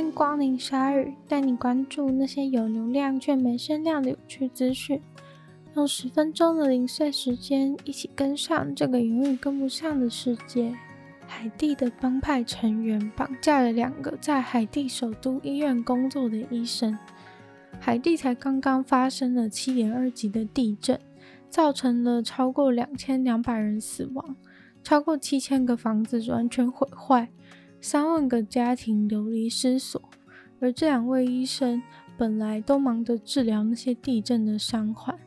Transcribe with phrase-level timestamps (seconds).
[0.00, 4.98] 欢迎光临鲨语，带你关注那些有流量却没声量的有趣资讯。
[5.74, 10.74] 用十分钟的零碎时间，一起跟上这个永远跟不上的世界。
[11.26, 16.98] 海地的帮派成员绑架了两个在海地首都医院工作的医生。
[17.78, 20.98] 海地才刚刚发生了七点二级的地震，
[21.50, 24.34] 造成了超过两千两百人死亡，
[24.82, 27.28] 超过七千个房子完全毁坏。
[27.80, 30.00] 三万个家庭流离失所，
[30.60, 31.82] 而这两位医生
[32.16, 35.18] 本来都忙着治疗那些地震的伤患，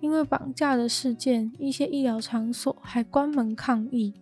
[0.00, 4.12] 因为绑架的事件，一些医疗场所还关门抗议。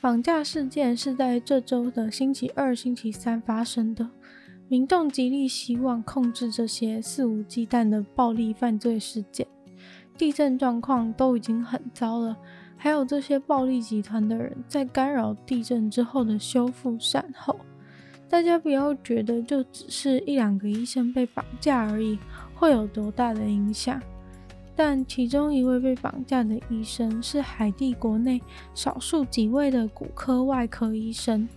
[0.00, 4.08] 绑架事件是在这周的星期二、星期三发生的，
[4.68, 9.46] 民众极力希望控制这些肆无忌惮的暴力犯罪事件。
[10.16, 12.36] 地震状况都已经很糟了。
[12.76, 17.56] 还有这些暴力集团的人在干扰地震之后的修复善后，
[18.28, 22.18] 大家不要觉得就只是一两个医生被绑架而已，
[22.56, 24.00] 会有多大的影响？
[24.74, 28.40] 但其中一位被绑架的医生是海地国内
[28.74, 31.48] 少数几位的骨科外科医生。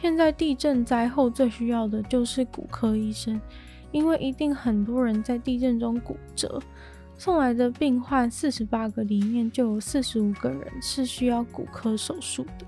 [0.00, 3.40] 现在地震灾后最需要的就是骨科医生，
[3.92, 6.60] 因为一定很多人在地震中骨折。
[7.16, 12.66] 送来的病患四十八个里面就有四十五个人是需要骨科手术的，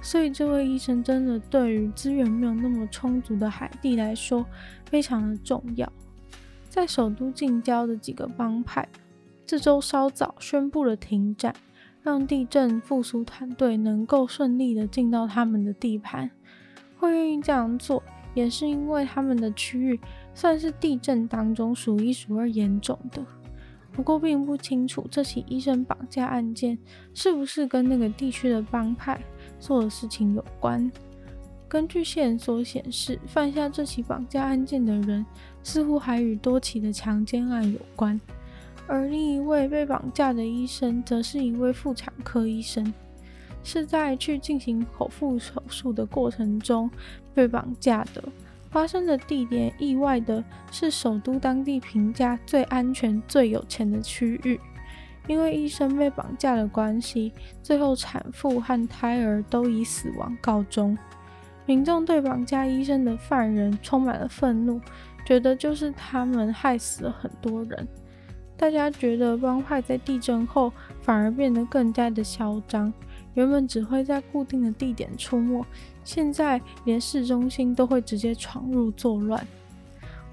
[0.00, 4.46] 所以这位医生真的对于资源没有那么充足的海地来说
[4.88, 5.92] 非常的重要。
[6.68, 8.88] 在首都近郊的几个帮派，
[9.44, 11.52] 这周稍早宣布了停战，
[12.00, 16.30] 让地震复苏团队能够顺利的进到他们的地盘。
[16.96, 18.00] 会愿意这样做，
[18.34, 19.98] 也是因为他们的区域
[20.32, 23.20] 算是地震当中数一数二严重的。
[23.92, 26.78] 不过，并不清楚这起医生绑架案件
[27.12, 29.20] 是不是跟那个地区的帮派
[29.58, 30.90] 做的事情有关。
[31.68, 35.24] 根据线索显示，犯下这起绑架案件的人
[35.62, 38.20] 似乎还与多起的强奸案有关。
[38.86, 42.92] 而另一位被绑架的医生，则是一位妇产科医生，
[43.62, 46.90] 是在去进行剖腹手术的过程中
[47.32, 48.22] 被绑架的。
[48.70, 54.60] 发生的地点意外的是首都当地评价最安全、最有钱的区域，
[55.26, 57.32] 因为医生被绑架的关系，
[57.62, 60.96] 最后产妇和胎儿都以死亡告终。
[61.66, 64.80] 民众对绑架医生的犯人充满了愤怒，
[65.24, 67.86] 觉得就是他们害死了很多人。
[68.56, 72.92] 大家觉得帮派在地震后反而变得更加的嚣张。
[73.34, 75.64] 原本只会在固定的地点出没，
[76.12, 79.46] 现在连市中心都会直接闯入作乱。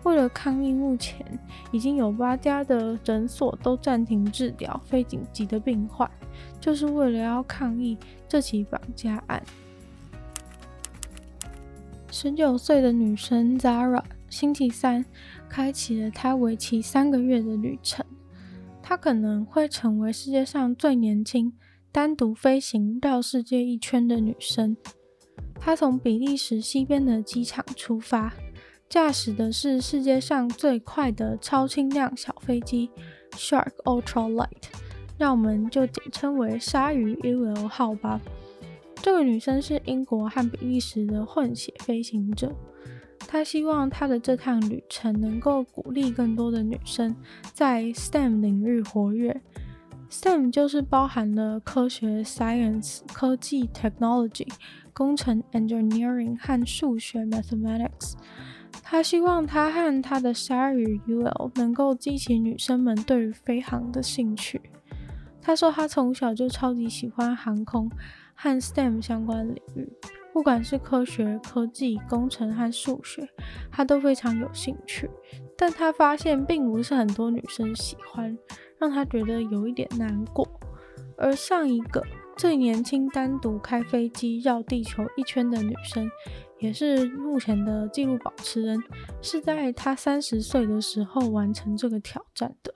[0.02, 1.24] 为了抗议，目前
[1.72, 6.10] 已经有八家的诊所都暂停治疗非紧急的病患，
[6.60, 7.96] 就是为了要抗议
[8.28, 9.44] 这起绑架案。
[12.10, 15.06] 十九岁的女生 Zara 星期三
[15.48, 18.04] 开启了她为期三个月的旅程，
[18.82, 21.54] 她可能会成为世界上最年轻。
[21.92, 24.76] 单独飞行绕世界一圈的女生，
[25.60, 28.34] 她从比利时西边的机场出发，
[28.88, 32.90] 驾驶的是世界上最快的超轻量小飞机
[33.32, 34.70] Shark Ultra Light，
[35.18, 38.22] 让我们就简称为鲨鱼 UL 号吧。
[39.02, 42.56] 这个女生是英国和比利时的混血飞行者，
[43.20, 47.16] 她希望她的这趟旅程能够鼓励更多的女生
[47.54, 49.42] 在 STEM 领域活跃。
[50.10, 54.48] STEM 就是包含了科学 （science）、科技 （technology）、
[54.98, 58.14] 工程 （engineering） 和数学 （mathematics）。
[58.82, 64.60] 他希望他和他的鲨鱼 UL 能够激起女生们对于飞航的兴趣。
[65.40, 67.88] 他说他从小就超级喜欢航空
[68.34, 69.88] 和 STEM 相关领域，
[70.34, 73.30] 不管是科学、科技、工程和数学，
[73.72, 75.08] 他都非常有兴趣。
[75.56, 78.36] 但他发现并不是很多女生喜欢。
[78.80, 80.48] 让他觉得有一点难过。
[81.18, 82.04] 而上一个
[82.38, 86.10] 最年轻单独开飞机绕地球一圈的女生，
[86.60, 88.80] 也是目前的纪录保持人，
[89.24, 92.72] 是在她三十岁的时候完成这个挑战的。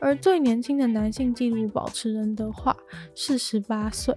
[0.00, 2.74] 而最年轻的男性纪录保持人的话
[3.14, 4.16] 是十八岁，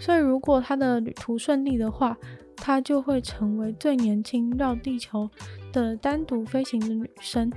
[0.00, 2.18] 所以如果他的旅途顺利的话，
[2.56, 5.30] 他就会成为最年轻绕地球
[5.72, 7.52] 的单独飞行的女生。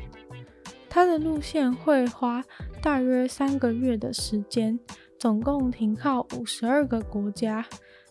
[0.87, 2.43] 她的路线会花
[2.81, 4.79] 大约三个月的时间，
[5.19, 7.65] 总共停靠五十二个国家，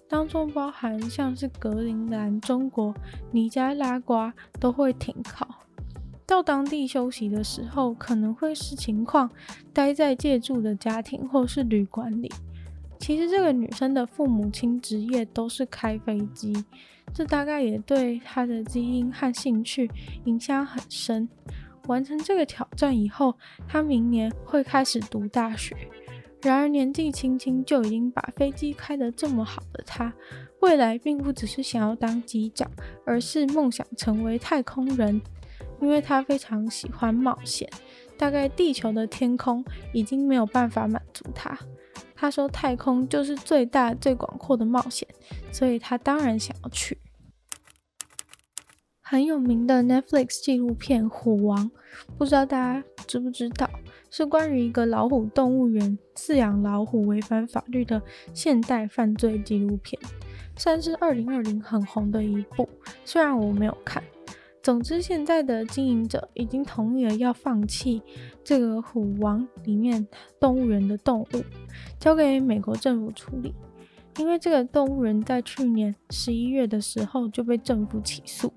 [0.06, 2.94] 当中包含像是格陵兰、中国、
[3.32, 5.48] 尼加拉瓜都会停靠。
[6.26, 9.30] 到当地休息的时候，可能会视情况
[9.72, 12.30] 待在借住的家庭或是旅馆里。
[12.98, 16.52] 其实这个女生的父母亲职业都是开飞机，
[17.14, 19.90] 这大概也对她的基因和兴趣
[20.26, 21.26] 影响很深。
[21.86, 23.34] 完成这个挑战以后，
[23.66, 25.74] 她明年会开始读大学。
[26.42, 30.12] 然而年纪轻轻就已经把飞机开得这么好的他，
[30.60, 32.70] 未来并不只是想要当机长，
[33.04, 35.20] 而是梦想成为太空人，
[35.80, 37.68] 因为他非常喜欢冒险。
[38.16, 41.58] 大概地球的天空已经没有办法满足他。
[42.14, 45.08] 他说太空就是最大最广阔的冒险，
[45.52, 46.98] 所以他当然想要去。
[49.00, 51.70] 很有名的 Netflix 纪录片《虎王》，
[52.18, 53.70] 不知道大家知不知道，
[54.10, 58.02] 是关于一个老虎动物园饲养老虎违反法律的
[58.32, 60.00] 现代犯罪纪录片，
[60.56, 62.68] 算是二零二零很红的一部。
[63.04, 64.02] 虽然我没有看。
[64.60, 68.02] 总之，现在的经营者已经同意了要放弃
[68.44, 70.06] 这个虎王里面
[70.38, 71.26] 动物园的动物，
[71.98, 73.54] 交给美国政府处理。
[74.18, 78.52] 因为这个动物园在去年十一月的时候就被政府起诉。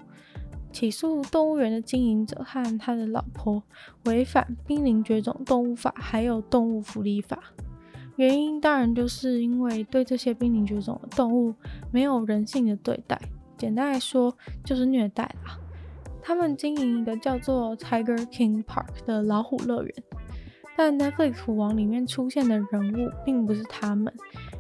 [0.72, 3.62] 起诉动物园的经营者和他的老婆
[4.06, 7.38] 违反《濒临绝种动物法》还有《动物福利法》，
[8.16, 11.54] 原因当然就是因为对这些濒临绝种的动物
[11.92, 13.20] 没有人性的对待，
[13.58, 15.60] 简单来说就是虐待啦。
[16.24, 19.94] 他们经营一个叫做 Tiger King Park 的老虎乐园，
[20.78, 24.14] 但 Netflix 虎王里面出现的人物并不是他们，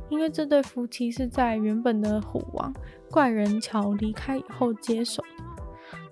[0.10, 2.74] 因为这对夫妻是在原本的虎王
[3.12, 5.51] 怪人乔离开以后接手的。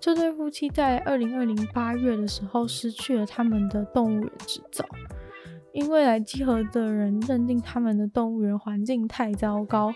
[0.02, 4.86] 这对夫妻在二零二零八月的时候失去了他们的动物园执照，
[5.74, 9.94] 因为来集合的人认定他们的动物园环境太糟糕。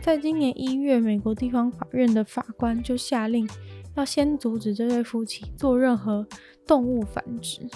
[0.00, 3.46] 在今年一月，美国地方法院的法官就下令
[3.94, 6.26] 要先阻止这对夫妻做任何
[6.66, 7.68] 动物繁殖，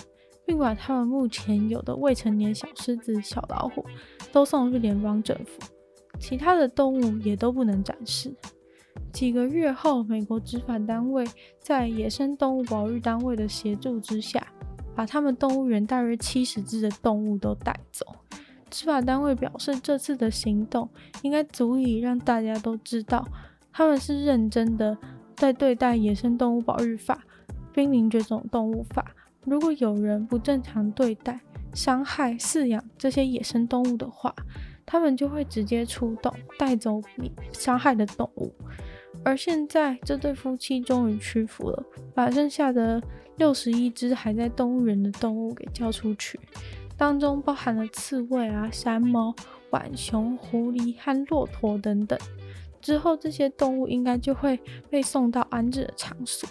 [0.47, 3.85] 并把他们目前有的未成年小狮子、小老虎
[4.33, 5.61] 都送去联邦政府，
[6.19, 8.35] 其他的动物也都不能展示。
[9.15, 11.25] 几个月后，美国执法单位
[11.61, 14.45] 在野生动物保育单位的协助之下，
[14.93, 18.05] 把他们动物园大约七十只的动物都带走。
[18.69, 20.91] 执法单位表示，这次的行动
[21.23, 23.25] 应该足以让大家都知道，
[23.73, 24.99] 他们是认真的
[25.37, 27.23] 在对待野生动物保育法、
[27.73, 29.15] 濒临绝种动物法。
[29.45, 31.39] 如果有人不正常对待、
[31.73, 34.35] 伤害、饲养这些野生动物的话，
[34.85, 38.53] 他们就会直接出动，带走你伤害的动物。
[39.25, 41.85] 而现在，这对夫妻终于屈服了，
[42.15, 43.03] 把剩下的
[43.39, 46.39] 六十一只还在动物园的动物给交出去，
[46.97, 49.35] 当中包含了刺猬啊、山猫、
[49.71, 52.19] 浣熊、狐狸和骆驼等等。
[52.83, 54.61] 之后，这些动物应该就会
[54.91, 56.47] 被送到安置的场所。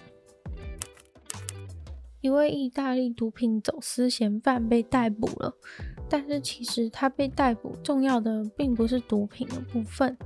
[2.22, 5.54] 一位意大利毒品走私嫌犯被逮捕了。
[6.10, 10.18] 但是其实他被逮捕，重要的并不是毒品的部分，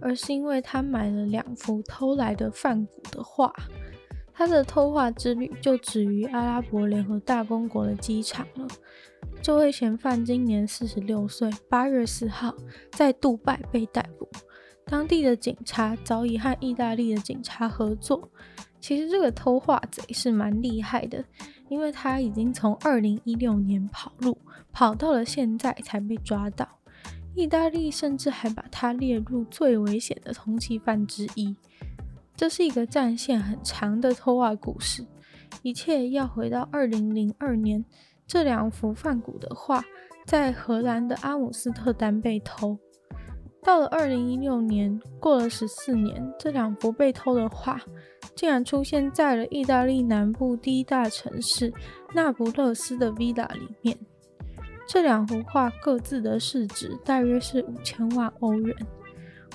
[0.00, 3.52] 而是因为他买了两幅偷来的梵谷的画。
[4.32, 8.66] 他的偷画之旅就止于阿拉伯联合大公国的机场了。
[9.40, 12.54] 这位嫌犯今年四十六岁，八月四号
[12.90, 14.28] 在杜拜被逮捕。
[14.86, 18.28] 当地的警察早已和意大利的警察合作。
[18.84, 21.24] 其实这个偷画贼是蛮厉害的。
[21.70, 24.36] 因为他已经从二零一六年跑路，
[24.70, 26.68] 跑到了现在才被抓到。
[27.34, 31.56] 意大利甚至还把他列入最危险的通缉犯之一。
[32.36, 35.06] 这是一个战线很长的偷画故事，
[35.62, 37.82] 一切要回到二零零二年，
[38.26, 39.82] 这两幅梵谷的画
[40.26, 42.78] 在荷兰的阿姆斯特丹被偷。
[43.62, 47.80] 到了二零一六年，过了十四年，这两幅被偷的画。
[48.34, 51.72] 竟然出现在了意大利南部第一大城市
[52.12, 53.96] 那不勒斯的 villa 里面。
[54.86, 58.76] 这两幅画各自的市值大约是五千万欧元。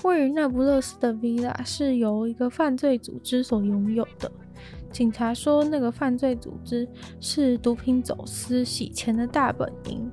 [0.03, 4.31] 位于那不勒斯的 villa 是由一个犯罪组织所拥有的。
[4.91, 6.87] 警察说，那个犯罪组织
[7.19, 10.09] 是毒品走私洗钱的大本营，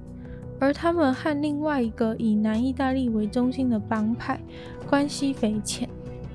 [0.60, 4.38] 而他们和另外一个以南意大利为中心的帮派
[4.86, 5.88] 关系匪浅。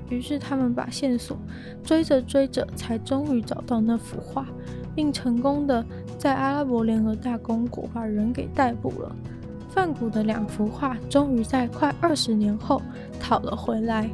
[0.08, 1.36] 于是他们把线索
[1.82, 4.46] 追着追着，才终于找到那幅画，
[4.94, 5.84] 并成功的
[6.18, 9.14] 在阿拉伯联合大公国把人给逮捕了。
[9.70, 12.82] 梵谷的两幅画终于在快二十年后
[13.18, 14.08] 讨了回来。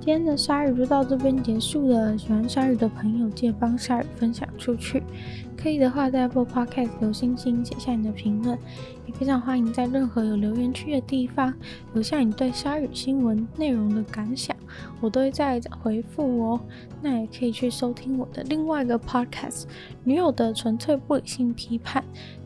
[0.00, 2.16] 今天的鲨鱼就到这边结束了。
[2.16, 5.02] 喜欢鲨鱼的朋友，记得帮鲨鱼分享出去。
[5.54, 8.56] 可以的话，在 Apple Podcast 留星星，写下你的评论。
[9.04, 11.52] 也非常欢迎在任何有留言区的地方
[11.92, 14.55] 留下你对鲨鱼新闻内容的感想。
[15.00, 16.60] 我都会在回复哦。
[17.02, 19.62] 那也可以去收听我的另外一个 podcast
[20.04, 22.02] 《女友的纯粹不理性批判》，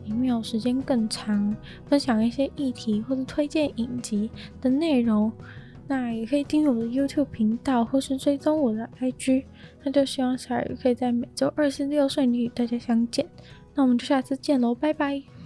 [0.07, 1.55] 里面有时间更长，
[1.85, 4.29] 分享一些议题或者推荐影集
[4.61, 5.31] 的内容。
[5.87, 9.43] 那也可以订阅我的 YouTube 频道，或是追踪我的 IG。
[9.83, 13.27] 那就希望小雨可以在每周二、四、六顺利与大家相见。
[13.75, 15.40] 那我们就下次见喽，拜拜。